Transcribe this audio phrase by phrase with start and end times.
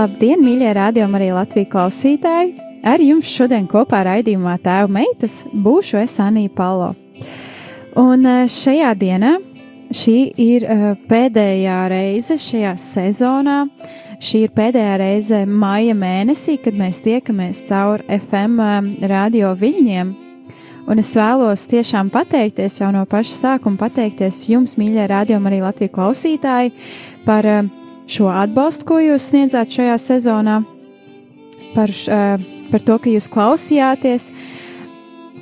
[0.00, 2.54] Labdien, mīļie rādījumi, arī Latvijas klausītāji!
[2.88, 6.94] Ar jums šodien kopā raidījumā Tēva meitas būšu es Anija Palo.
[8.00, 9.34] Un eh, šajā dienā
[9.92, 13.58] šī ir eh, pēdējā reize šajā sezonā.
[14.24, 20.14] Šī ir pēdējā reize maija mēnesī, kad mēs tiekamies caur FM eh, radio viļņiem.
[20.88, 25.92] Un es vēlos tiešām pateikties jau no paša sākuma, pateikties jums, mīļie rādījumi, arī Latvijas
[25.98, 26.72] klausītāji,
[27.28, 27.68] par uh,
[28.10, 30.60] šo atbalstu, ko jūs sniedzāt šajā sezonā,
[31.74, 34.30] par, uh, par to, ka jūs klausījāties.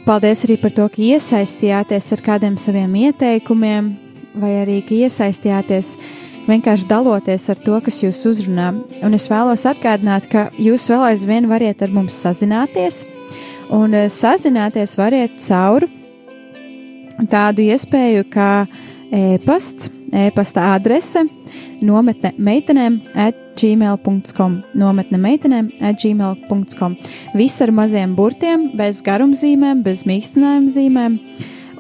[0.07, 3.93] Paldies arī par to, ka iesaistījāties ar kādiem saviem ieteikumiem,
[4.39, 5.97] vai arī ka iesaistījāties
[6.49, 8.71] vienkārši daloties ar to, kas jūs uzrunā.
[9.05, 13.05] Un es vēlos atgādināt, ka jūs vēl aizvien variet ar mums sazināties,
[13.75, 15.89] un uh, sazināties variet caur
[17.27, 18.51] tādu iespēju kā
[19.11, 21.25] e-pasts, e-pasta adrese
[21.85, 26.97] nometne meitenēm at gmail.com, nometne meitenēm at gmail.com.
[27.39, 31.17] Viss ar maziem burtiem, bez garumzīmēm, bez mīkstinājuma zīmēm.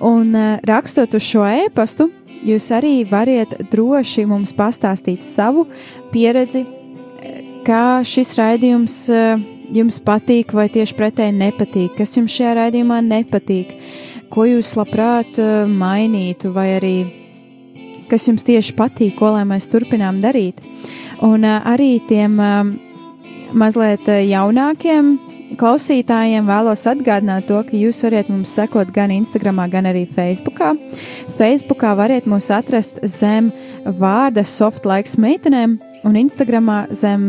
[0.04, 2.08] Un uh, rakstot uz šo e-pastu,
[2.46, 5.66] jūs arī variet droši mums pastāstīt savu
[6.12, 6.64] pieredzi,
[7.66, 13.74] kā šis raidījums uh, jums patīk vai tieši pretēji nepatīk, kas jums šajā raidījumā nepatīk,
[14.32, 16.96] ko jūs labprāt mainītu vai arī
[18.10, 20.60] kas jums tieši patīk, ko lai mēs turpinām darīt.
[21.24, 22.36] Un arī tiem
[23.56, 25.16] mazliet jaunākiem
[25.58, 30.60] klausītājiem vēlos atgādināt to, ka jūs varat mums sekot gan Instagram, gan arī Facebook.
[31.38, 33.50] Facebookā varat mūs atrast zem
[33.98, 37.26] vārda softlaiks meitenēm un Instagramā zem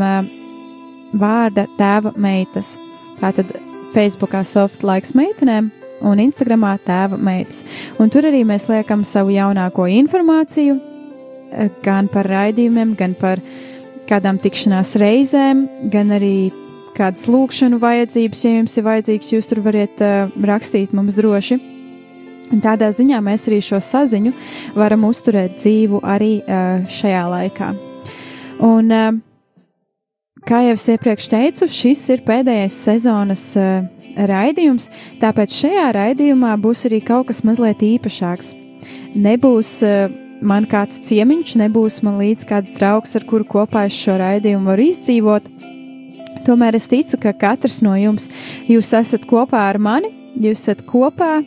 [1.20, 2.76] vārda tēva meitas.
[3.20, 3.56] Tātad
[3.96, 5.72] Facebookā softlaiks meitenēm
[6.06, 7.64] un Instagramā tēva meitas.
[8.00, 10.80] Un tur arī mēs liekam savu jaunāko informāciju,
[11.52, 13.40] eh, gan par raidījumiem, gan par
[14.10, 16.52] kādām tikšanās reizēm, gan arī
[16.98, 21.60] kādas lūkšanu vajadzības, ja jums ir vajadzīgs, jūs tur varat uh, rakstīt mums droši.
[22.50, 24.34] Un tādā ziņā mēs arī šo saziņu
[24.78, 27.70] varam uzturēt dzīvu arī uh, šajā laikā.
[28.66, 29.20] Un, uh,
[30.50, 33.86] kā jau es iepriekš teicu, šis ir pēdējais sezonas uh,
[34.28, 34.90] raidījums,
[35.22, 38.54] tāpēc šajā raidījumā būs arī kaut kas mazliet īpašāks.
[39.16, 44.18] Nebūs uh, man kāds ciemiņš, nebūs man līdz kāds draugs, ar kuru kopā es šo
[44.22, 45.50] raidījumu varu izdzīvot.
[46.48, 48.30] Tomēr es ticu, ka katrs no jums,
[48.70, 51.40] jūs esat kopā ar mani, jūs esat kopā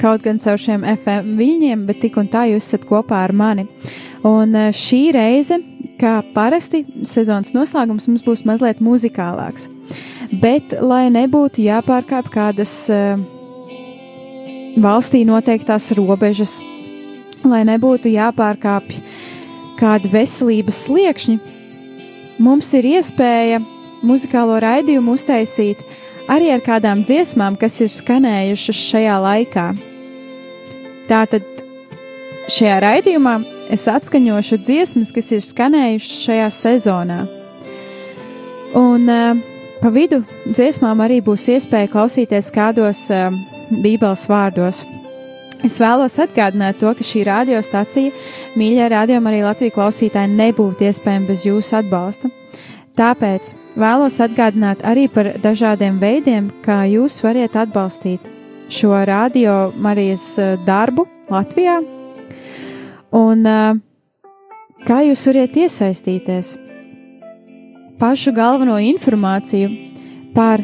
[0.00, 3.66] kaut gan caur šiem FM viļņiem, bet tik un tā jūs esat kopā ar mani.
[4.26, 5.56] Un uh, šī reize,
[6.00, 9.68] kā parasti, sezonas noslēgums mums būs mazliet muzikālāks
[10.30, 13.18] bet lai nebūtu jāpārkāp kādas uh,
[14.78, 16.58] valstī noteiktās robežas,
[17.44, 19.00] lai nebūtu jāpārkāpj
[19.80, 21.38] kādi veselības sliekšņi,
[22.38, 23.60] mums ir iespēja
[24.06, 25.82] muzikālo raidījumu uztaisīt
[26.30, 29.66] arī ar kādām dziesmām, kas ir skanējušas šajā laikā.
[31.10, 31.46] Tātad
[32.50, 33.40] šajā raidījumā
[33.72, 37.20] es atskaņošu dziesmas, kas ir skanējušas šajā sezonā.
[38.78, 39.49] Un uh,
[39.80, 43.32] Pa vidu dziesmām arī būs iespēja klausīties kādos uh,
[43.80, 44.82] Bībeles vārdos.
[45.64, 48.12] Es vēlos atgādināt to, ka šī radiostacija,
[48.60, 52.28] mīļā rādījuma arī Latvijas klausītāji, nebūtu iespējama bez jūsu atbalsta.
[53.00, 58.28] Tāpēc vēlos atgādināt arī par dažādiem veidiem, kā jūs varat atbalstīt
[58.68, 60.34] šo radio Marijas
[60.66, 61.80] darbu Latvijā
[63.16, 63.78] un uh,
[64.84, 66.58] kā jūs varat iesaistīties
[68.00, 69.68] pašu galveno informāciju
[70.34, 70.62] par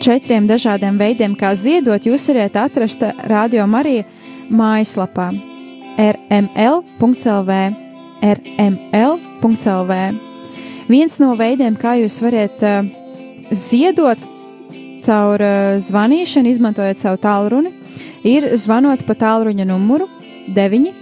[0.00, 4.06] četriem dažādiem veidiem, kā ziedot, jūs varat atrast Radio Marija
[4.48, 5.28] mājaslapā
[6.00, 7.58] rml.lv.
[8.24, 9.92] rml.lv.
[10.88, 12.88] Viens no veidiem, kā jūs varat uh,
[13.52, 14.18] ziedot
[15.04, 17.76] caur uh, zvanīšanu, izmantojot savu tālruni,
[18.24, 20.08] ir zvanot pa tālruņa numuru
[20.56, 20.92] 9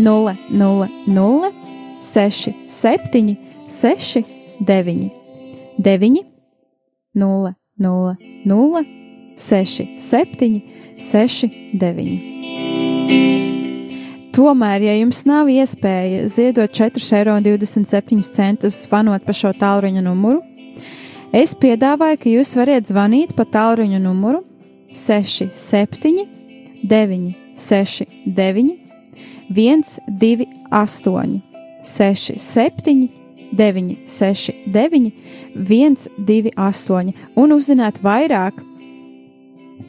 [0.00, 1.54] 0 0 0
[2.00, 3.36] 6 7
[3.68, 5.10] 6 9,
[5.78, 6.24] 9,
[7.14, 8.84] 0, 0, 0,
[9.36, 10.62] 6, 7,
[10.98, 12.30] 6, 9.
[14.30, 20.42] Tomēr, ja jums nav iespēja ziedot 4,27 eiro zvanot pa šo tālruņa numuru,
[21.32, 24.44] es piedāvāju, ka jūs varat zvanīt pa tālruņa numuru
[24.94, 26.26] 67,
[26.84, 28.76] 9, 6, 9,
[29.50, 29.82] 1,
[30.20, 31.40] 2, 8,
[31.82, 33.19] 6, 7,
[33.52, 35.12] 9, 6, 9,
[35.54, 38.60] 1, 2, 8 un uzzināt vairāk.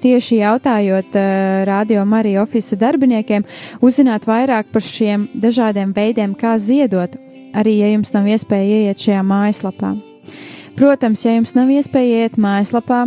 [0.02, 3.46] Tieši jautājot uh, radio Marija oficiāla darbiniekiem,
[3.86, 7.14] uzzināt vairāk par šiem dažādiem veidiem, kā ziedot,
[7.54, 9.94] arī ja jums nav iespēja ieiet šajā mājaslapā.
[10.80, 13.04] Protams, ja jums nav iespēja iet mājaslapā,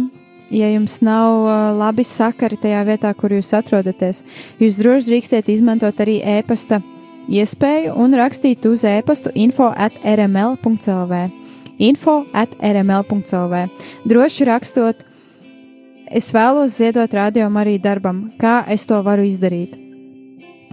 [0.55, 4.23] ja jums nav uh, labi sakari tajā vietā, kur jūs atrodaties,
[4.63, 6.79] jūs droši drīkstiet izmantot arī e-pasta
[7.29, 11.23] iespēju un rakstīt uz e-pastu info at rml.clv.
[11.79, 13.63] Info at rml.clv.
[14.07, 15.01] Droši rakstot,
[16.11, 19.81] es vēlos ziedot rādījumu arī darbam, kā es to varu izdarīt.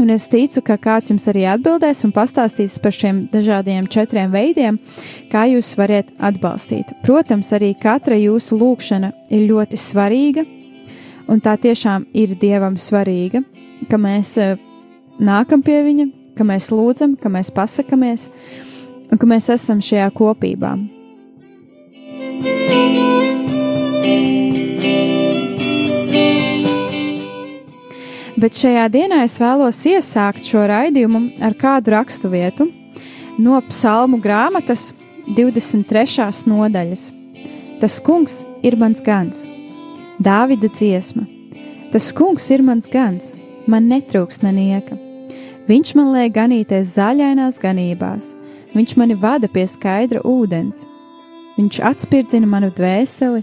[0.01, 4.79] Un es ticu, ka kāds jums arī atbildēs un pastāstīs par šiem dažādiem četriem veidiem,
[5.29, 6.95] kā jūs varat atbalstīt.
[7.05, 10.45] Protams, arī katra jūsu lūkšana ir ļoti svarīga,
[11.29, 13.43] un tā tiešām ir Dievam svarīga,
[13.91, 14.57] ka mēs uh,
[15.21, 16.07] nākam pie Viņa,
[16.37, 18.29] ka mēs lūdzam, ka mēs pasakāmies
[19.11, 20.75] un ka mēs esam šajā kopībā.
[28.41, 32.71] Bet šajā dienā es vēlos iesākt šo raidījumu ar kādu rakstu vietu
[33.37, 34.89] no psalmu grāmatas
[35.27, 36.47] 23.
[36.49, 37.11] nodaļas.
[37.81, 39.45] Tas kungs ir mans gans,
[40.21, 41.27] Dāvida dziesma.
[41.93, 43.31] Tas kungs ir mans gans,
[43.67, 45.10] man netrūks nenieka.
[45.71, 48.33] Viņš man liek ganīties zaļainās ganībās,
[48.73, 50.81] viņš mani vada pie skaidra ūdens.
[51.55, 53.39] Viņš atspirdzina manu dvēseli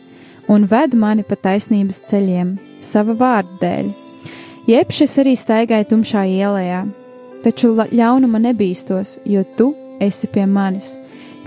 [0.52, 2.52] un ved mani pa taisnības ceļiem,
[2.84, 3.90] sava vārda dēļ.
[4.68, 6.82] Jebš es arī staigāju tumšā ielā,
[7.46, 10.98] taču ļaunuma nebīstos, jo tu esi pie manis.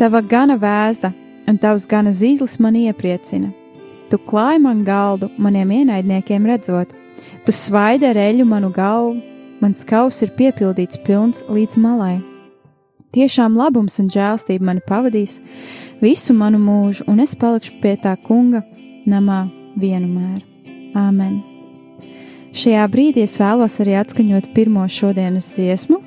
[0.01, 1.13] Tava gana vēsta
[1.45, 3.53] un tavs gana zīslis man iepriecina.
[4.09, 6.89] Tu klāji man galdu maniem ienaidniekiem redzot,
[7.45, 9.19] tu svaidi ar eļu manu galvu
[9.61, 12.17] mans kaus ir piepildīts pilns līdz malai.
[13.11, 15.39] Tiešām labums un žēlstība mani pavadīs
[16.01, 18.63] visu manu mūžu, un es palikšu pie tā kunga
[19.09, 19.45] namā
[19.79, 20.41] vienmēr.
[20.97, 21.39] Āmen!
[22.51, 26.01] Šajā brīdī es vēlos arī atskaņot pirmo šodienas dziesmu,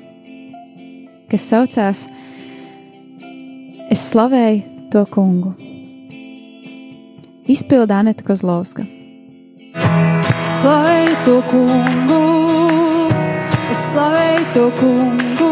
[1.31, 2.05] kas saucās
[3.85, 5.51] Es slavēju to kungu.
[7.45, 8.87] Izpildā Anita Kozlovska.
[10.55, 12.44] Slavēju to kungu!
[13.75, 15.47] Es slavēju to kungu,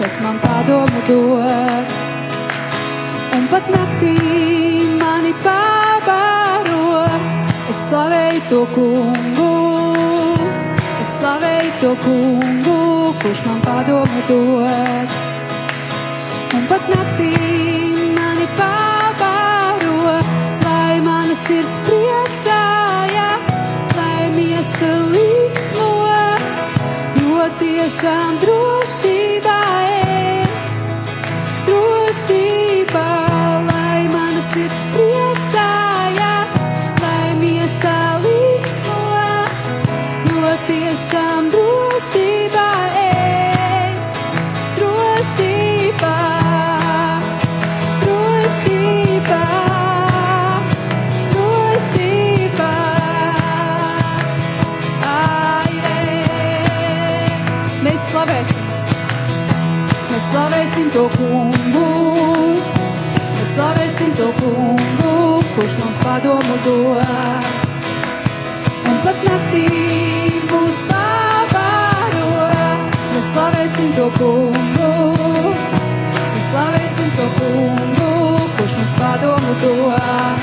[0.00, 1.92] kas man padomu dod.
[3.36, 4.14] Un pat naktī
[4.98, 7.04] mani pabaro.
[7.70, 9.52] Es slavēju to kungu,
[11.04, 12.80] es slavēju to kungu,
[13.22, 15.16] kurš man padomu dod.
[16.58, 17.57] Un pat naktī
[27.88, 29.87] tiešām drošībā
[60.88, 61.88] slavēsim to kungu,
[63.34, 67.44] mēs slavēsim to kungu, kurš mums padomu dod.
[68.88, 69.66] Un pat naktī
[70.48, 72.32] mūs pabaro,
[73.12, 74.90] mēs slavēsim to kungu,
[76.32, 78.12] mēs slavēsim to kungu,
[78.56, 80.37] kurš mums padomu dod.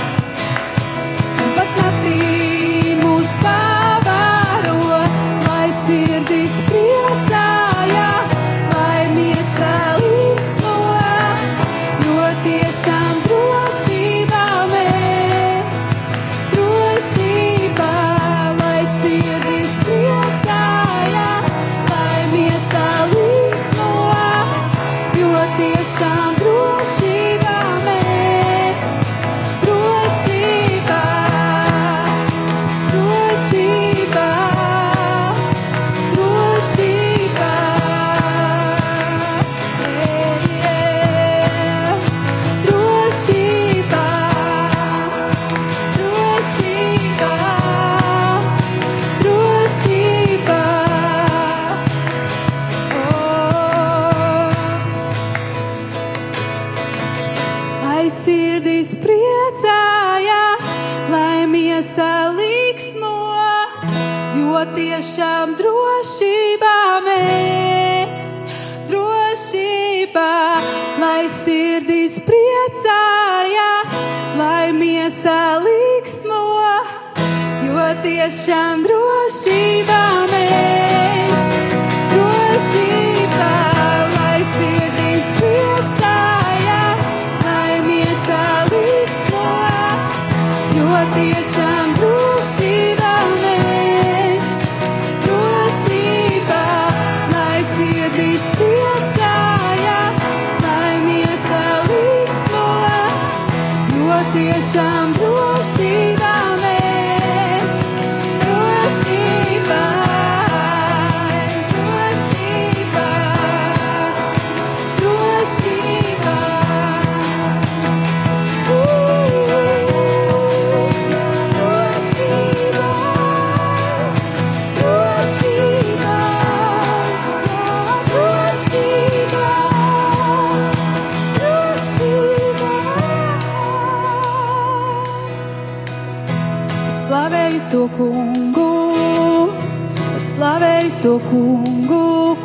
[78.36, 79.05] Jo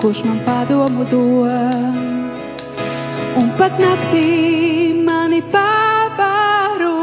[0.00, 1.75] kurš man padomu dod
[3.37, 6.95] un pat naktī mani pabaro.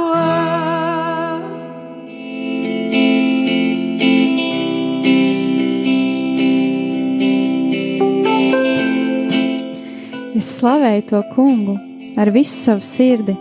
[10.38, 11.75] Es slavēju to kungu
[12.18, 13.36] ar visu savu sirdi,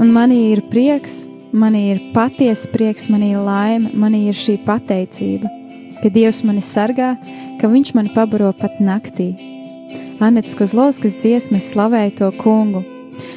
[0.00, 5.52] un manī ir prieks, manī ir patiesa prieks, manī ir laime, manī ir šī pateicība,
[6.00, 7.12] ka Dievs mani sargā,
[7.60, 9.32] ka Viņš mani pabaro pat naktī.
[10.20, 12.82] Anets Kozlovskas dziesmas slavēja to kungu,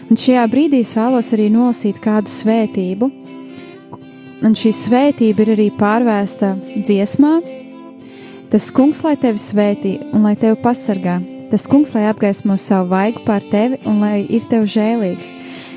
[0.09, 3.09] un šajā brīdī es vēlos arī nolasīt kādu svētību,
[4.41, 7.37] un šī svētība ir arī pārvēsta dziesmā.
[8.51, 11.21] Tas kungs, lai tevi svētī un lai tevi pasargā,
[11.53, 15.31] tas kungs, lai apgaismo savu vaigu pār tevi un lai ir tev žēlīgs,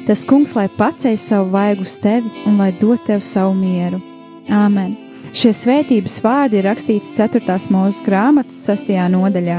[0.08, 4.02] tas kungs, lai paceļ savu vaigu uz tevi un lai dod tev savu mieru.
[4.50, 5.03] Āmen!
[5.34, 7.56] Šie svētības vārdi ir rakstīti 4.
[7.74, 8.92] mūža grāmatas 6.
[9.10, 9.56] nodaļā,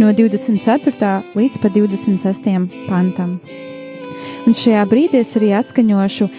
[0.00, 1.10] no 24.
[1.36, 2.48] līdz pat 26.
[2.86, 3.34] pantam.
[4.48, 6.30] Un šajā brīdī es arī atskaņošu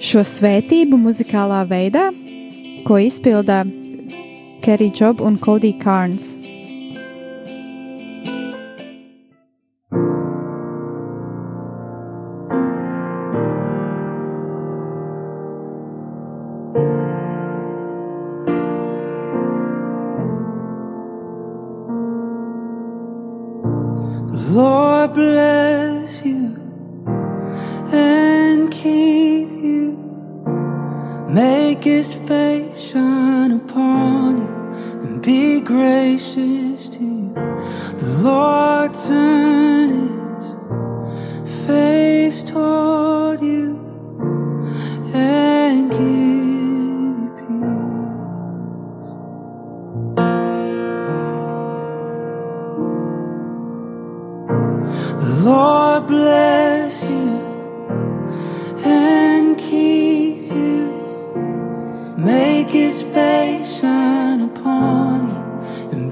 [0.00, 2.06] šo svētību muzikālā veidā,
[2.88, 3.60] ko izpildā
[4.64, 6.38] Kerry Job un Cody Carnes.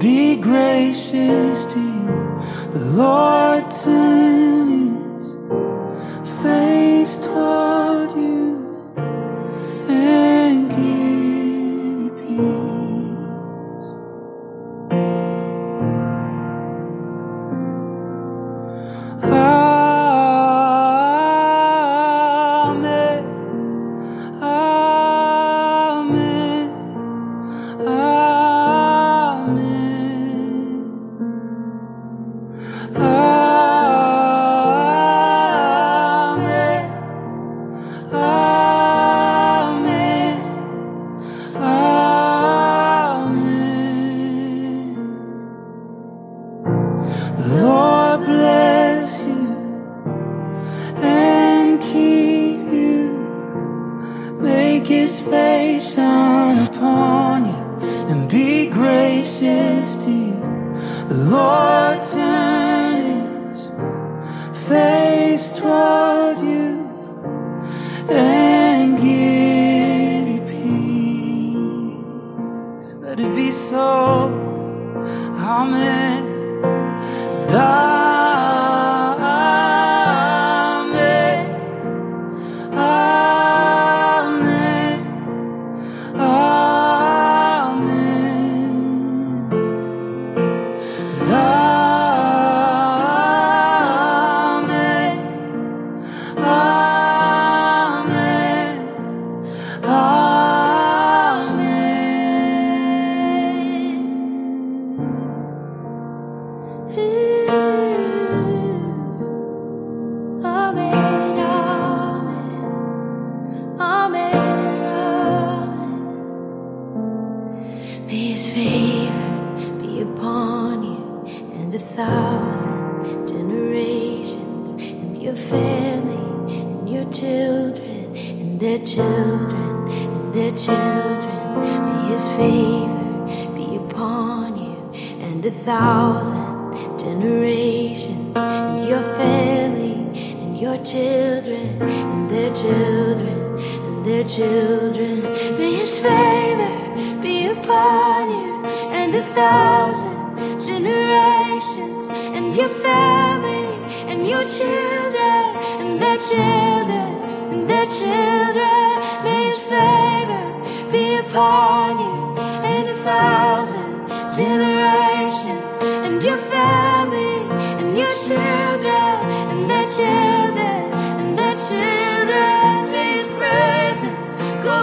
[0.05, 2.39] Be gracious to you.
[2.73, 4.44] The Lord to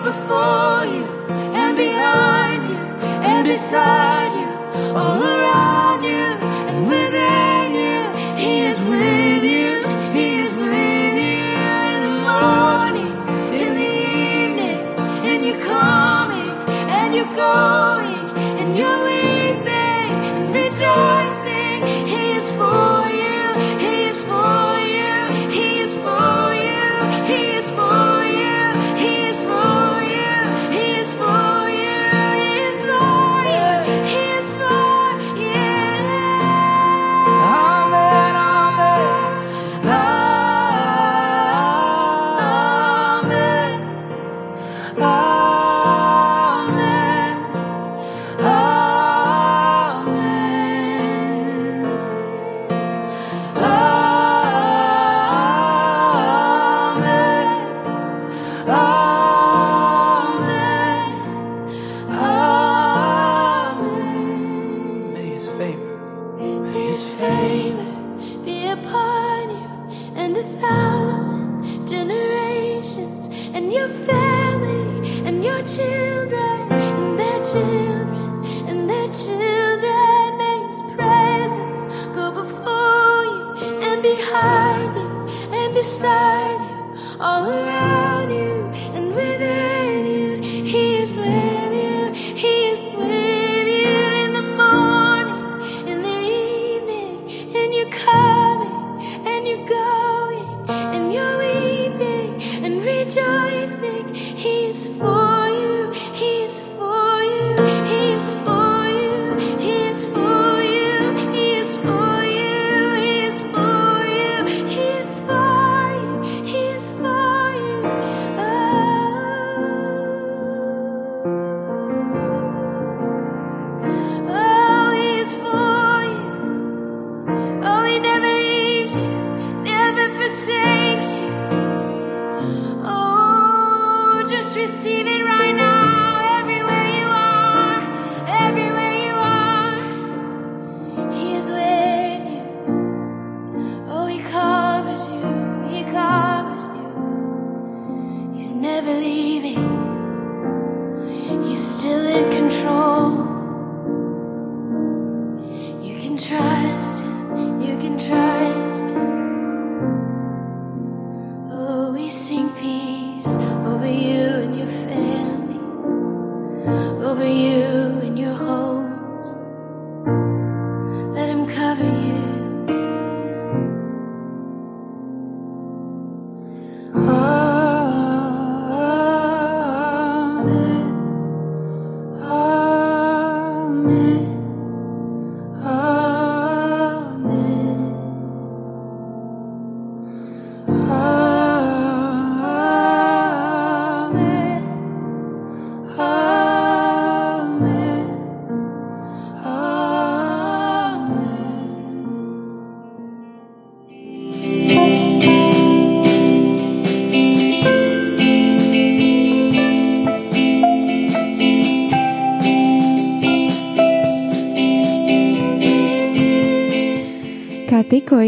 [0.02, 0.61] before.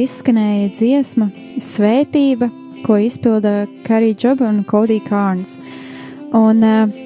[0.05, 1.31] izskanēja dziesma
[1.63, 2.51] Svētība,
[2.85, 5.57] ko izpilda Karija Džoba un Kodija Kārns.
[6.35, 6.97] Un eh,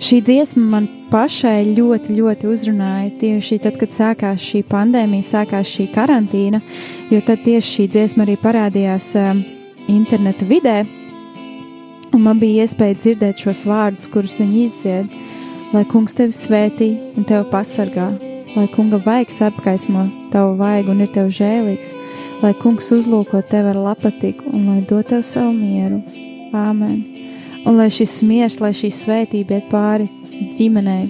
[0.00, 5.90] šī dziesma man pašai ļoti, ļoti uzrunāja tieši tad, kad sākās šī pandēmija, sākās šī
[5.94, 6.62] karantīna,
[7.10, 9.42] jo tad tieši šī dziesma arī parādījās eh,
[9.90, 10.78] interneta vidē,
[12.14, 15.18] un man bija iespēja dzirdēt šos vārdus, kurus viņi izdzied.
[15.70, 18.08] Lai kungs tevi svētī un tevi pasargā,
[18.56, 21.94] lai kunga vaigs apgaismo tavu vaigu un ir tev žēlīgs,
[22.42, 26.00] lai kungs uzlūko tevi ar lapatiku un lai dod tev savu mieru.
[26.56, 27.00] Āmen!
[27.68, 30.08] Un lai šis miers, lai šī svētība iet pāri
[30.56, 31.04] ģimenei,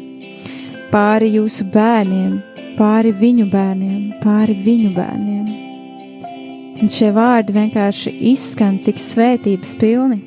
[0.91, 2.41] pāri jūsu bērniem,
[2.79, 5.47] pāri viņu bērniem, pāri viņu bērniem.
[6.81, 10.19] Un šie vārdi vienkārši izskan tik svētības pilni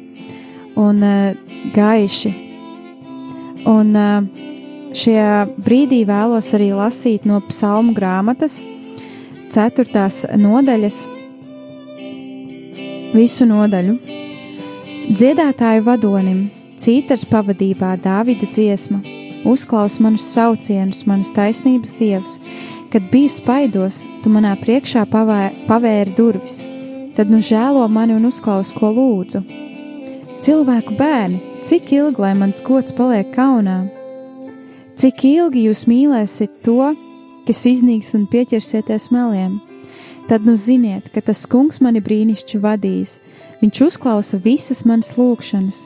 [0.79, 1.33] un uh,
[1.75, 2.31] gaiši.
[3.69, 4.43] Un uh,
[4.95, 5.31] šajā
[5.65, 8.61] brīdī vēlos arī lasīt no psalmu grāmatas
[9.53, 9.85] 4.
[10.41, 10.95] nodaļas,
[13.13, 13.91] visu nodaļu.
[15.13, 16.39] Dziedātāju vadonim,
[16.81, 19.03] cītars pavadībā Dāvida dziesma,
[19.45, 22.39] uzklaus manus saucienus, manas taisnības dievs,
[22.89, 26.57] kad biju spaidos, tu manā priekšā pavē, pavēri durvis,
[27.13, 29.45] tad nu žēlo mani un uzklaus, ko lūdzu.
[30.41, 33.83] Cilvēku bērni, cik ilgi lai mans gods paliek kaunā?
[34.97, 36.95] Cik ilgi jūs mīlēsiet to,
[37.47, 39.59] kas iznīks un pieķersieties meliem?
[40.27, 43.17] Tad nu ziniet, ka tas kungs mani brīnišķi vadīs,
[43.61, 45.83] viņš uzklausa visas manas lūgšanas.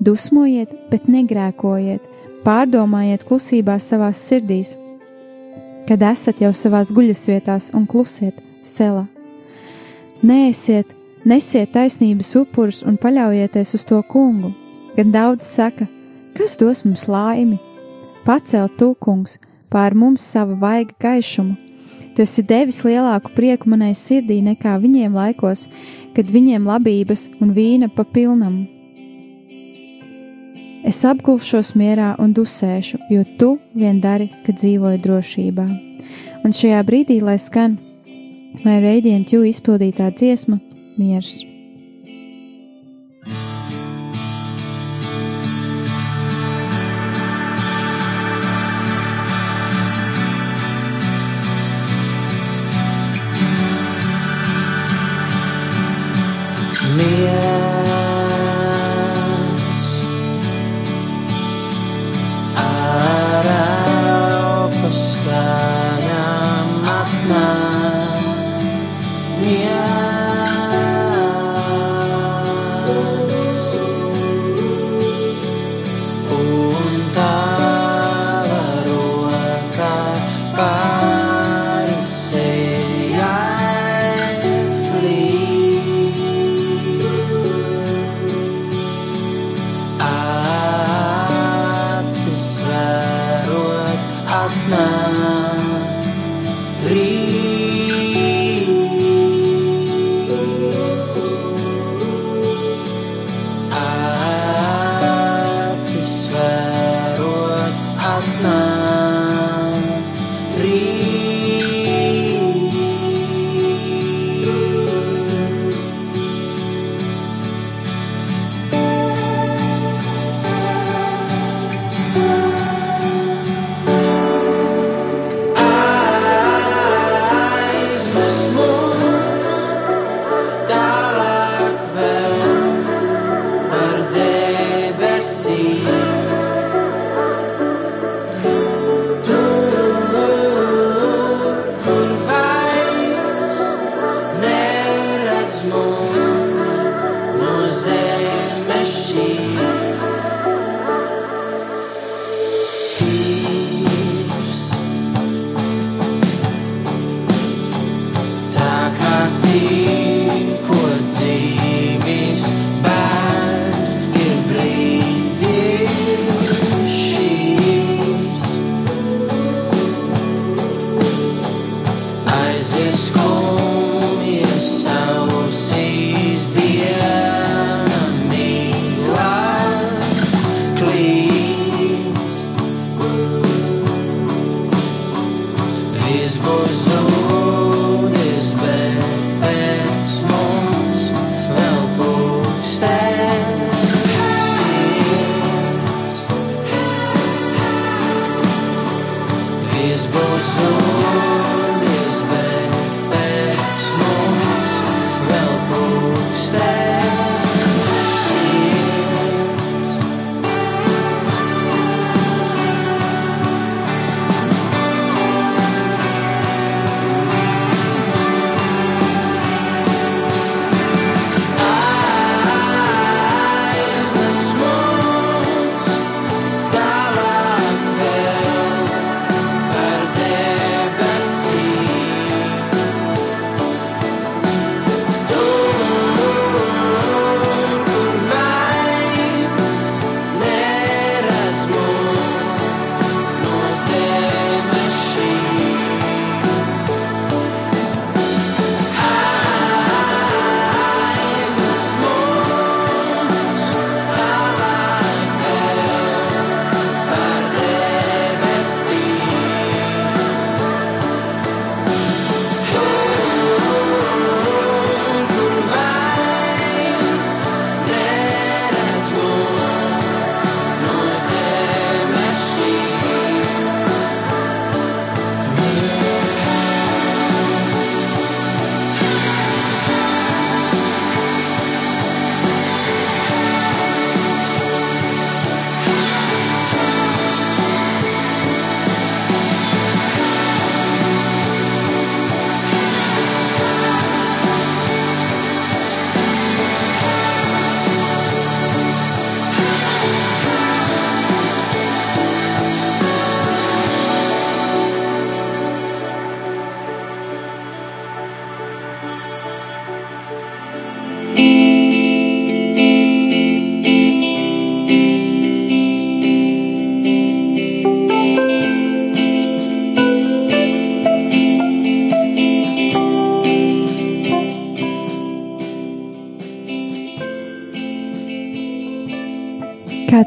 [0.00, 2.04] Dusmojiet, bet negrēkojiet,
[2.44, 4.74] pārdomājiet klusībā savās sirdīs,
[5.88, 9.06] kad esat jau savās guļasvietās un klusiet selā.
[10.22, 10.92] Neesiet,
[11.24, 14.52] nesiet taisnības upurus un paļaujieties uz to kungu,
[14.96, 15.88] gan daudz saka,
[16.36, 17.58] kas dos mums laimi.
[18.26, 19.38] Pacelt tu, kungs,
[19.70, 21.56] pār mums sava vaiga gaišumu.
[22.14, 25.68] Tu esi devis lielāku prieku manai sirdī nekā viņiem laikos,
[26.16, 28.64] kad viņiem labības un vīna pa pilnam
[30.80, 35.66] Es apgūšos mierā un dusēšu, jo tu vien dari, ka dzīvoju drošībā.
[36.40, 37.76] Un šajā brīdī, lai skan,
[38.64, 40.56] lai radiant jū izpildītā dziesma.
[40.96, 41.49] Miers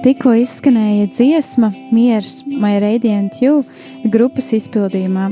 [0.03, 3.61] tikko izskanēja dziesma Miers, My Radiant You
[4.11, 5.29] grupas izpildījumā.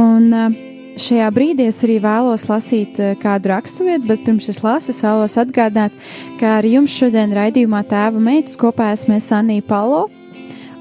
[0.00, 0.56] Un
[1.00, 5.96] šajā brīdī es arī vēlos lasīt kādu raksturvietu, bet pirms es lasu, es vēlos atgādināt,
[6.40, 10.06] ka ar jums šodien raidījumā tēva meitas kopā esmu Sanija Palo.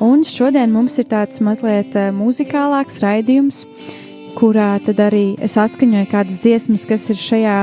[0.04, 3.64] Un šodien mums ir tāds mazliet muzikālāks raidījums,
[4.40, 7.60] kurā tad arī es atskaņoju kādas dziesmas, kas ir šajā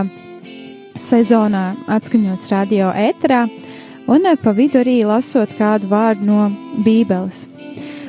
[1.00, 3.46] sezonā atskaņots radio ēterā
[4.06, 6.50] un eh, pa vidu arī lasot kādu vārdu no
[6.84, 7.46] Bībeles.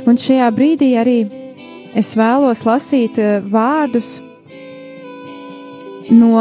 [0.07, 1.17] Un šajā brīdī arī
[1.95, 4.17] es vēlos lasīt eh, vārdus
[6.11, 6.33] no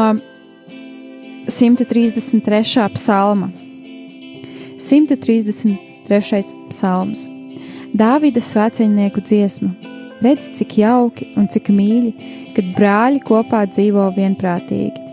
[1.46, 2.88] 133.
[2.94, 3.50] psalma.
[4.78, 6.42] 133.
[6.70, 7.26] psalms.
[7.92, 9.72] Dāvida svēceņnieku dziesma.
[10.22, 12.12] Redz, cik jauki un cik mīļi,
[12.56, 15.10] kad brāļi kopā dzīvo vienprātīgi.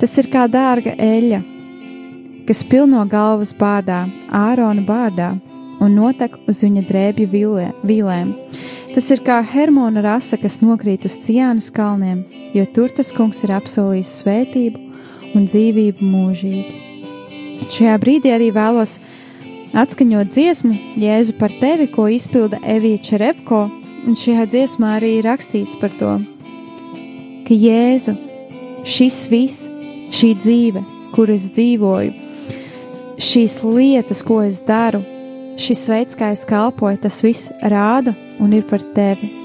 [0.00, 1.40] Tas ir kā dārga eļļa,
[2.50, 4.00] kas pilno galvas bārdā,
[4.34, 5.28] Ārona bārdā
[5.78, 8.32] un notek uz viņa drēbju vilē, vīlēm.
[8.90, 13.52] Tas ir kā Hermona rasa, kas nokrīt uz Ciānas kalniem, jo tur tas kungs ir
[13.54, 14.80] apsolījis svētību
[15.38, 17.68] un dzīvību mūžīgi.
[17.70, 18.96] Šajā brīdī arī vēlos
[19.78, 23.60] atskaņot dziesmu Jēzu par tevi, ko izpilda Evija Čerevko,
[24.10, 26.16] un šajā dziesmā arī ir rakstīts par to,
[27.46, 28.16] ka Jēzu,
[28.82, 29.70] šis viss,
[30.10, 30.82] šī dzīve,
[31.14, 32.29] kur es dzīvoju,
[33.20, 35.02] šīs lietas, ko es daru,
[35.60, 39.39] šis veids, kā es kalpoju, tas viss rāda un ir par tevi.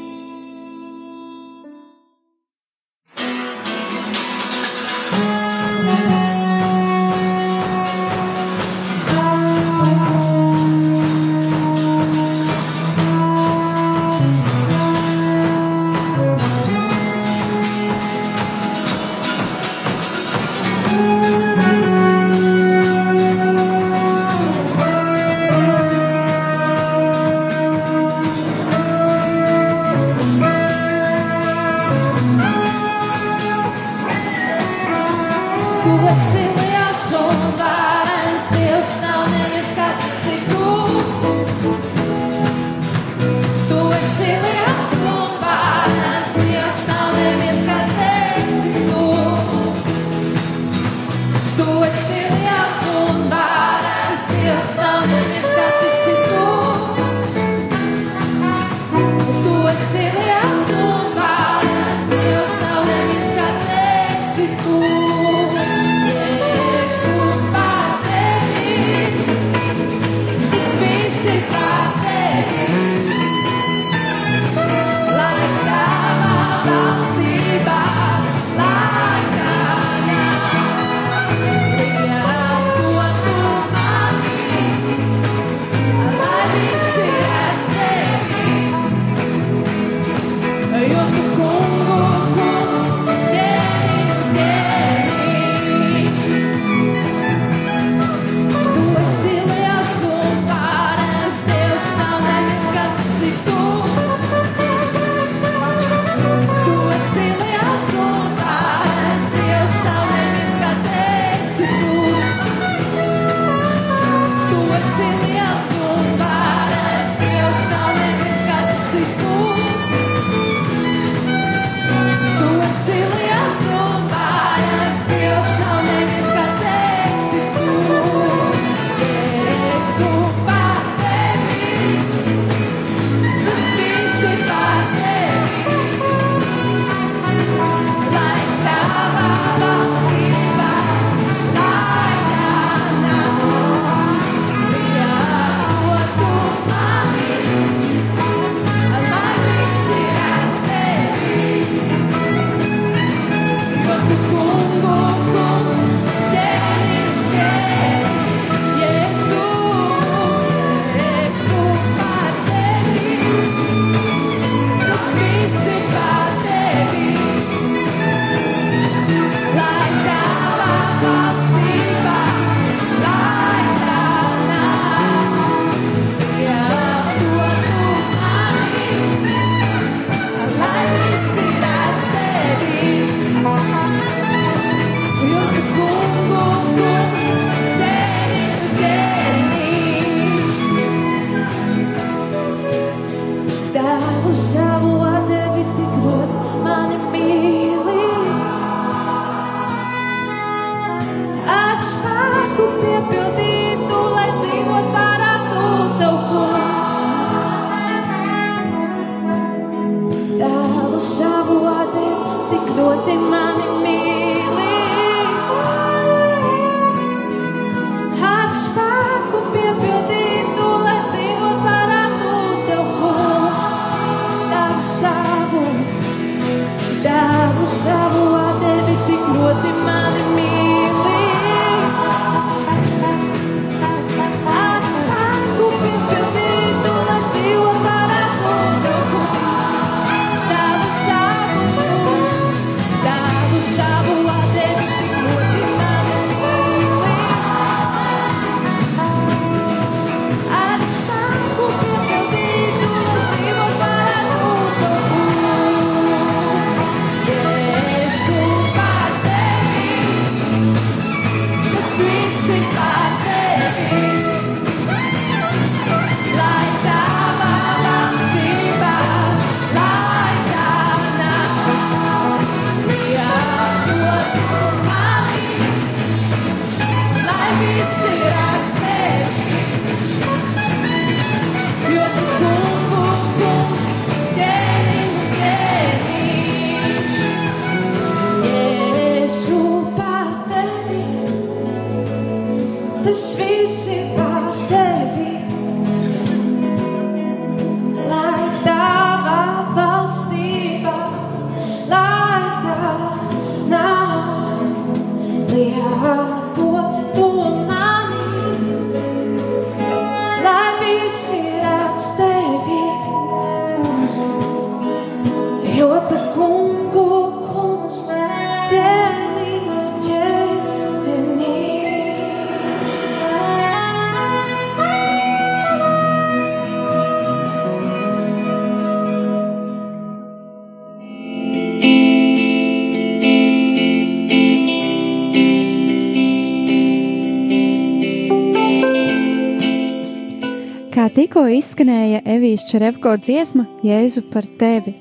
[340.96, 344.94] Kā tikko izskanēja Evijas Čerevko dziesma Jēzu par tevi,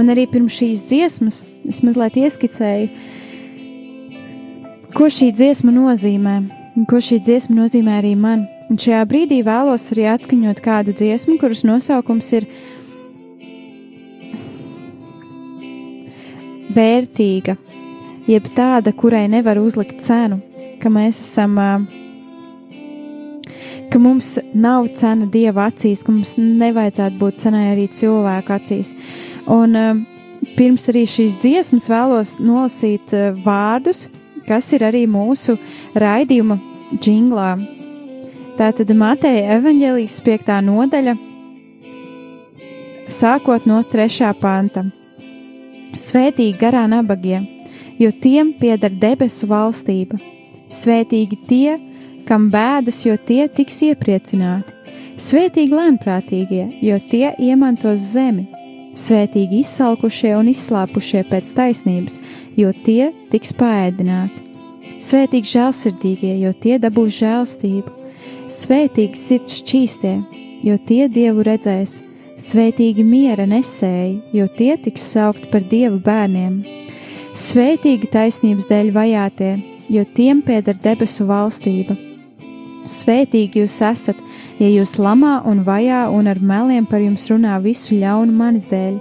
[0.00, 2.86] un arī pirms šīs dziesmas es mazliet ieskicēju,
[4.96, 6.38] ko šī dziesma nozīmē,
[6.72, 8.46] un ko šī dziesma nozīmē arī man.
[8.72, 12.48] Un šajā brīdī vēlos arī atskaņot kādu dziesmu, kuras nosaukums ir
[16.72, 17.60] vērtīga,
[18.24, 20.40] jeb tāda, kurai nevar uzlikt cenu,
[20.80, 22.01] ka mēs esam uh,
[23.92, 28.94] ka mums nav cena dieva acīs, ka mums nevajadzētu būt cenai arī cilvēku acīs.
[29.52, 29.98] Un uh,
[30.56, 34.06] pirms arī šīs dziesmas vēlos nolasīt uh, vārdus,
[34.48, 35.58] kas ir arī mūsu
[35.92, 36.56] raidījuma
[37.04, 37.50] jinglā.
[38.56, 40.50] Tātad Mateja evaņģēlijas 5.
[40.70, 41.16] nodaļa,
[43.12, 44.32] sākot no 3.
[44.40, 44.86] panta.
[45.92, 47.42] Svētīgi garā nabagie,
[48.00, 50.16] jo tiem pieder debesu valstība.
[50.72, 51.74] Svētīgi tie,
[52.28, 54.74] kam bēdas, jo tie tiks iepriecināti.
[55.20, 58.48] Svētīgi lēnprātīgie, jo tie iemantos zemi.
[58.98, 62.18] Svētīgi izsalkušie un izslāpušie pēc taisnības,
[62.56, 64.42] jo tie tiks paēdināti.
[65.02, 67.94] Svētīgi žēlsirdīgie, jo tie dabūs žēlstību.
[68.52, 70.14] Svētīgi sirds šķīstie,
[70.66, 72.00] jo tie dievu redzēs.
[72.42, 76.62] Svētīgi miera nesēji, jo tie tiks saukt par dievu bērniem.
[77.38, 79.52] Svētīgi taisnības dēļ vajātie,
[79.92, 82.11] jo tiem pieder debesu valstība.
[82.88, 84.18] Svētīgi jūs esat,
[84.58, 88.98] ja jūs lamā un vajā un ar meliem par jums runā visu ļaunu manis dēļ.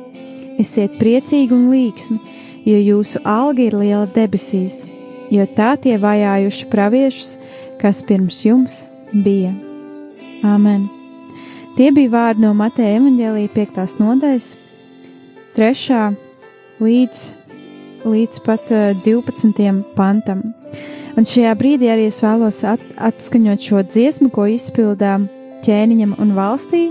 [0.62, 2.20] Esiet priecīgi un līksmi,
[2.70, 4.84] jo jūsu alga ir liela debesīs,
[5.34, 7.36] jo tā tie vajājuši praviešus,
[7.82, 9.56] kas pirms jums bija.
[10.46, 10.86] Āmen!
[11.78, 13.98] Tie bija vārdi no Mateja evaņģēlīja 5.
[14.04, 14.54] nodaļas,
[15.56, 16.02] 3.
[16.84, 17.22] līdz,
[18.06, 19.84] līdz pat uh, 12.
[19.98, 20.44] pantam.
[21.18, 25.20] Un šajā brīdī arī es vēlos at, atskaņot šo dziesmu, ko izpildīja
[25.66, 26.88] ķēniņam un valstī.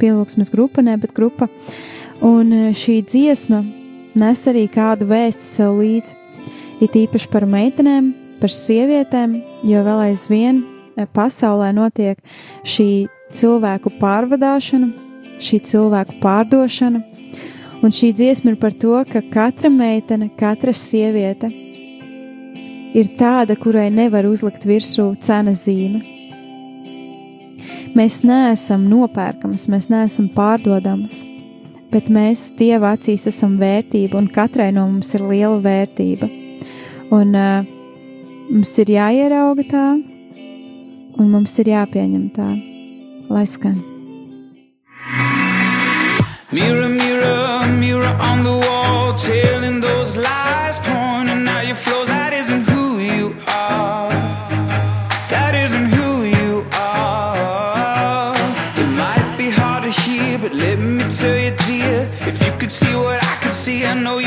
[0.00, 1.50] Pielūgsmes grupa, ne, bet grupa.
[2.24, 3.60] Un eh, šī dziesma
[4.18, 6.18] nes arī kādu vēsti sev līdzi.
[6.82, 9.38] It īpaši par meitenēm, par sievietēm,
[9.68, 10.62] jo vēl aizvien
[10.96, 12.18] eh, pasaulē notiek
[12.66, 14.90] šī cilvēku pārvadāšana,
[15.42, 17.04] šī cilvēku pārdošana.
[17.82, 21.50] Un šī dziesma ir par to, ka katra meitene, katra sieviete
[22.94, 26.02] ir tāda, kurai nevar uzlikt virsū cenas zīme.
[27.96, 31.18] Mēs neesam nopērkamas, mēs neesam pārdodamas,
[31.92, 36.30] bet mēs Dieva acīs esam vērtība, un katrai no mums ir liela vērtība.
[37.12, 37.66] Un uh,
[38.48, 39.86] mums ir jāierauga tā,
[41.20, 42.48] un mums ir jāpieņem tā,
[43.28, 43.80] lai skan.
[46.52, 47.41] Mirror, mirror,
[47.72, 52.08] mirror on the wall, telling those lies, pointing out your flaws.
[52.08, 54.10] That isn't who you are.
[55.30, 58.34] That isn't who you are.
[58.76, 62.10] It might be hard to hear, but let me tell you, dear.
[62.20, 64.18] If you could see what I could see, I know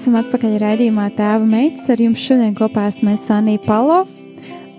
[0.00, 1.90] Esam atpakaļ raidījumā Tēva meitas.
[1.92, 3.98] Ar jums šodien kopā esmu Sanija Palo.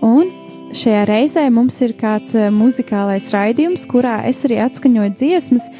[0.02, 0.32] Un
[0.74, 5.70] šajā reizē mums ir kāds eh, muzikālais raidījums, kurā es arī atskaņoju dziesmas,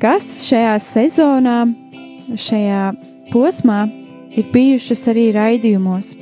[0.00, 1.58] kas šajā sezonā,
[2.40, 2.80] šajā
[3.34, 3.82] posmā
[4.32, 6.14] ir bijušas arī raidījumos.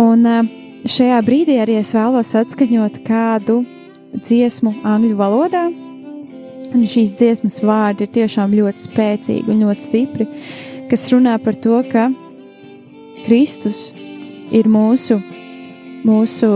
[0.00, 0.52] Un eh,
[0.88, 3.60] šajā brīdī arī es vēlos atskaņot kādu
[4.16, 5.68] dziesmu angļu valodā.
[6.74, 10.32] Un šīs dziesmas vārdi ir tiešām ļoti spēcīgi un ļoti stipri
[10.94, 12.04] kas runā par to, ka
[13.24, 13.88] Kristus
[14.54, 15.16] ir mūsu,
[16.06, 16.50] mūsu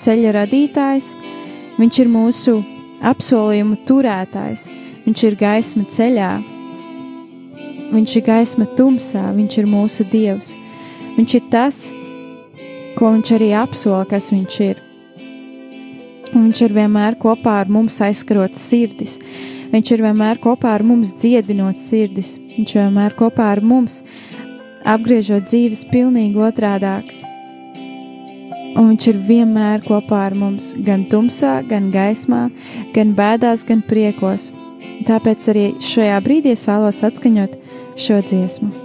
[0.00, 1.10] ceļa radītājs,
[1.72, 2.54] Viņš ir mūsu
[3.04, 4.62] apsolījumu turētājs,
[5.04, 6.30] Viņš ir gaisma ceļā,
[7.92, 10.54] Viņš ir gaisma tumsā, Viņš ir mūsu Dievs.
[11.18, 11.82] Viņš ir tas,
[12.96, 14.80] ko Viņš arī apsola, kas Viņš ir.
[16.32, 19.18] Un viņš ir vienmēr kopā ar mums aizskarot sirdis.
[19.72, 22.34] Viņš ir vienmēr kopā ar mums dziedinot sirdis.
[22.58, 24.02] Viņš vienmēr kopā ar mums
[24.84, 27.08] apgriežot dzīves pilnīgi otrādāk.
[28.72, 32.46] Un viņš ir vienmēr kopā ar mums gan tumsā, gan gaismā,
[32.96, 34.50] gan bēdās, gan priekos.
[35.08, 37.60] Tāpēc arī šajā brīdī es vēlos atskaņot
[38.00, 38.81] šo dziesmu.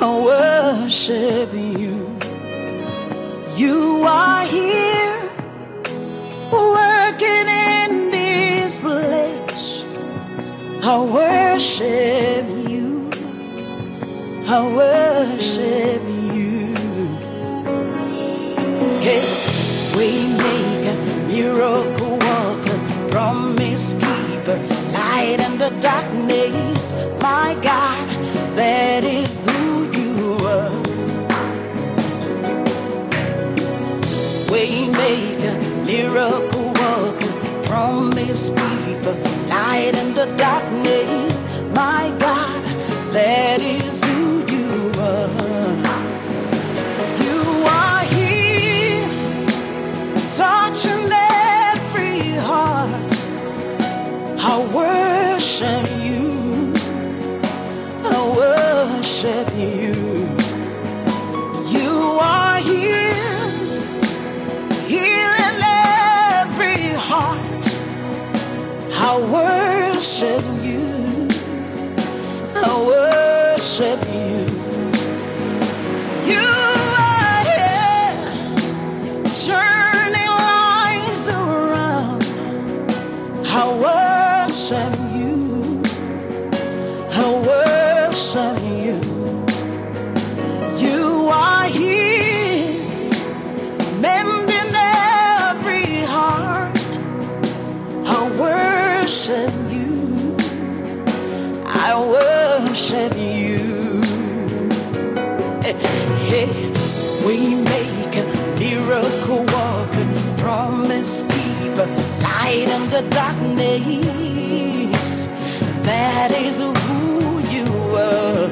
[0.00, 2.16] I worship you.
[3.56, 5.30] You are here,
[6.52, 9.84] working in this place.
[10.84, 13.10] I worship you.
[14.46, 16.76] I worship you.
[19.02, 19.26] Hey,
[19.98, 20.96] waymaker,
[21.26, 24.58] miracle worker, promise keeper,
[24.92, 26.92] light in the darkness.
[27.20, 28.08] My God,
[28.54, 29.57] that is who
[35.88, 37.32] miracle worker,
[37.64, 39.14] promise keeper,
[39.48, 41.46] light in the darkness.
[41.74, 42.62] My God,
[43.14, 44.17] that is you
[69.18, 69.47] our world.
[105.68, 106.48] Hey,
[107.26, 108.24] we make a
[108.58, 110.08] miracle walking,
[110.38, 111.86] promise keeper,
[112.22, 113.68] light in the darkness.
[115.84, 117.66] That is who you
[117.96, 118.48] are.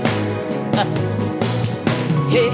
[2.29, 2.51] Hey,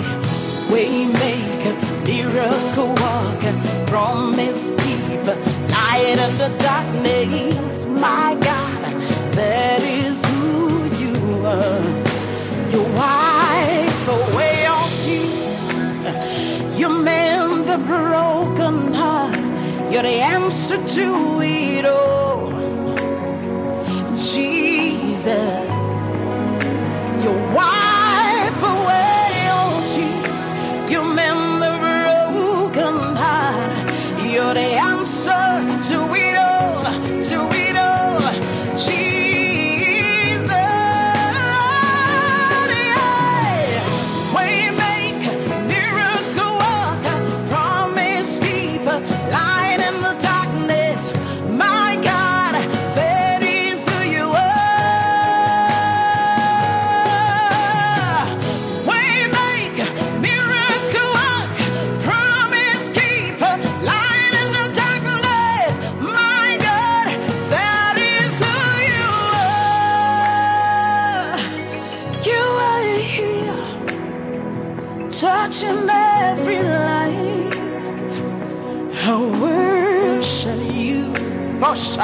[0.72, 1.74] we make a
[2.06, 3.58] miracle walking,
[3.88, 5.36] promise keeper,
[5.70, 7.84] light in the darkness.
[7.86, 8.82] My God,
[9.34, 11.82] that is who you are.
[12.70, 13.91] You wipe
[15.04, 15.78] tears.
[16.78, 19.36] You mend the broken heart.
[19.92, 22.50] You're the answer to it all.
[24.16, 26.12] Jesus,
[27.22, 27.81] you wipe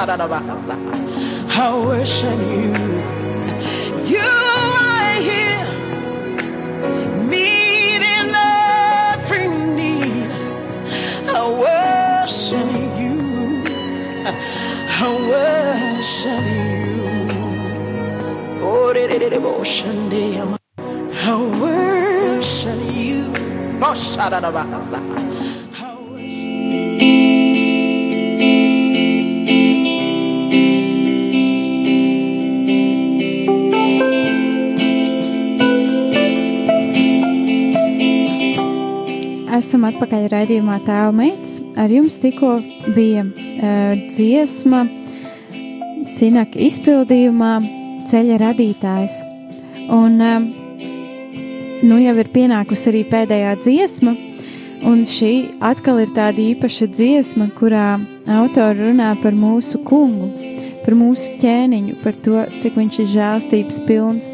[0.01, 2.73] I worship you.
[4.07, 4.31] You
[4.87, 5.65] are here,
[7.29, 10.31] meeting every need.
[11.29, 12.71] I worship
[13.01, 13.17] you.
[15.01, 17.43] I worship you.
[18.63, 20.59] Oh, de- de- de- de- bo- shandayama.
[21.27, 23.33] I worship you.
[39.69, 41.59] Esam atpakaļ raidījumā Tēva meitas.
[41.77, 42.55] Ar jums tikko
[42.95, 44.87] bija uh, dziesma,
[46.09, 47.51] Sinaka izpildījumā
[48.09, 49.19] Ceļa radītājs.
[49.93, 50.47] Un uh,
[51.85, 54.15] nu jau ir pienākusi arī pēdējā dziesma,
[54.89, 57.99] un šī atkal ir tāda īpaša dziesma, kurā
[58.39, 60.31] autori runā par mūsu kungu,
[60.87, 64.33] par mūsu ķēniņu, par to, cik viņš ir žēlstības pilns,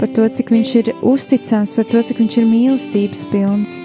[0.00, 3.76] par to, cik viņš ir uzticams, par to, cik viņš ir mīlestības pilns.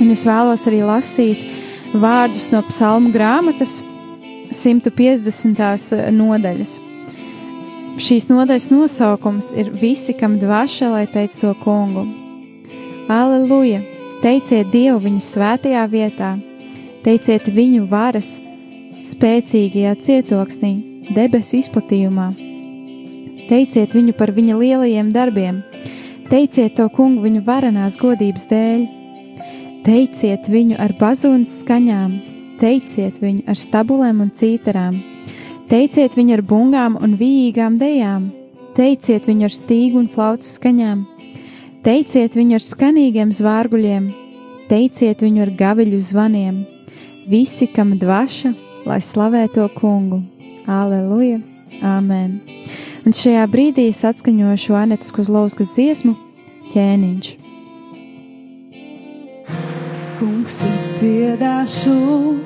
[0.00, 1.44] Un es vēlos arī lasīt
[1.94, 3.78] vārdus no psalmu grāmatas
[4.50, 6.10] 150.
[6.14, 6.78] nodaļas.
[7.94, 12.08] Šīs nodaļas nosaukums ir Visi, kam dvaša, lai teic to kungu.
[13.08, 13.84] Aleluja!
[14.24, 16.30] Teiciet Dievu viņa svētajā vietā,
[17.04, 18.38] teiciet viņu varas
[18.96, 20.70] spēcīgajā cietoksnī,
[21.12, 22.30] debesu izplatījumā.
[23.50, 25.60] Teiciet viņu par viņa lielajiem darbiem,
[26.30, 28.86] teiciet to kungu viņa varenās godības dēļ.
[29.84, 32.12] Teiciet viņu ar bazūnas skaņām,
[32.56, 34.94] teiciet viņu ar stabulēm un cītarām,
[35.68, 38.30] teiciet viņu ar bungām un vījīgām dejām,
[38.78, 41.04] teiciet viņu ar stīgu un flautas skaņām,
[41.84, 44.08] teiciet viņu ar skanīgiem zvārguļiem,
[44.72, 46.64] teiciet viņu ar gaviļu zvaniem,
[47.28, 48.56] visi, kam dvaša,
[48.88, 50.22] lai slavē to kungu.
[50.64, 51.42] Aleluja!
[51.84, 52.38] Āmen!
[53.04, 56.16] Un šajā brīdī es atskaņošu Anetas Kozlovskas dziesmu
[56.72, 57.43] ķēniņš.
[60.24, 62.38] Kungs, es dziedāšu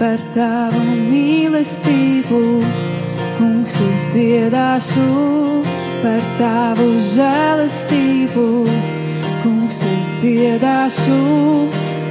[0.00, 0.78] par tavu
[1.10, 2.38] mīlestību.
[3.36, 5.04] Kungs, es dziedāšu
[6.00, 8.46] par tavu žēlastību.
[9.42, 11.20] Kungs, es dziedāšu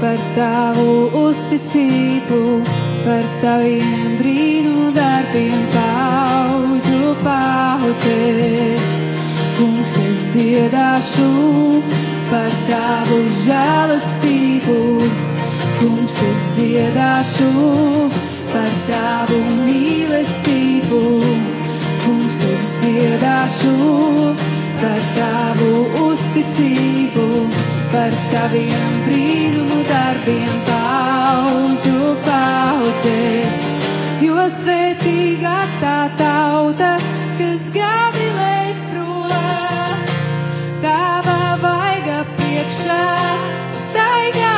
[0.03, 2.61] par tavu uzticību,
[3.07, 9.14] par taviem brīnu darbiem paudžu paudzēs.
[9.95, 11.81] Es dziedāšu
[12.27, 14.75] par tavu žēlastību.
[15.79, 17.51] Kungs, es dziedāšu
[18.51, 20.99] par tavu mīlestību.
[22.03, 23.75] Kungs, es dziedāšu
[24.81, 25.71] par tavu
[26.09, 27.27] uzticību,
[27.93, 33.63] par taviem brīnumu darbiem paudžu paudzēs.
[34.27, 36.97] Jo svētīgā tā tauta,
[37.39, 38.14] kas gavilē
[42.85, 44.54] priekšā staigā.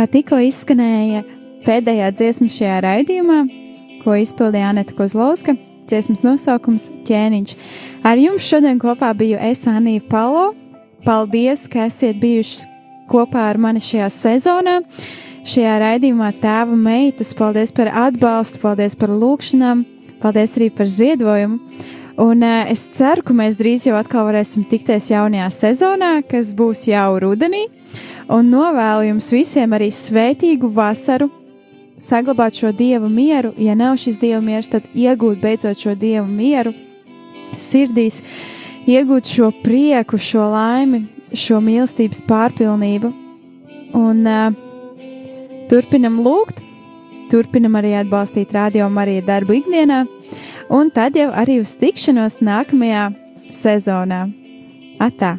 [0.00, 1.18] Kā tikko izskanēja
[1.66, 3.34] pēdējā dziesma šajā raidījumā,
[4.00, 5.52] ko izpildīja Anita Kozlovska,
[5.90, 7.52] dziesmas nosaukums ķēniņš.
[8.08, 10.54] Ar jums šodien kopā biju es Anija Palo.
[11.04, 12.64] Paldies, ka esat bijuši
[13.12, 14.78] kopā ar mani šajā sezonā.
[15.44, 19.84] Šajā raidījumā tēva meitas, paldies par atbalstu, paldies par lūgšanām,
[20.24, 21.60] paldies arī par ziedojumu.
[22.24, 26.88] Un uh, es ceru, ka mēs drīz jau atkal varēsim tikties jaunajā sezonā, kas būs
[26.88, 27.66] jau rudenī.
[28.30, 31.30] Un novēlu jums visiem arī svētīgu vasaru,
[31.98, 33.50] saglabāt šo dievu mieru.
[33.58, 36.74] Ja nav šis dievu miers, tad iegūt beidzot šo dievu mieru
[37.58, 38.20] sirdīs,
[38.86, 41.04] iegūt šo prieku, šo laimi,
[41.34, 43.12] šo mīlestības pārpilnību.
[43.98, 44.54] Un uh,
[45.70, 46.62] turpinam lūgt,
[47.32, 50.04] turpinam arī atbalstīt radio Mariju darbu ikdienā,
[50.70, 53.08] un tad jau arī uz tikšanos nākamajā
[53.54, 54.28] sezonā.
[55.00, 55.38] Atā!